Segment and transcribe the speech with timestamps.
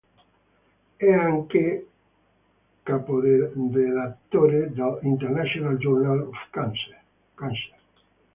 [0.97, 1.87] È anche
[2.81, 3.51] caporedattore
[4.73, 7.01] dell"'International Journal of Cancer".